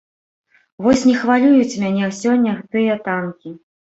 Вось 0.85 1.03
не 1.09 1.13
хвалююць 1.23 1.79
мяне 1.83 2.09
сёння 2.21 2.57
тыя 2.77 2.95
танкі. 3.09 3.49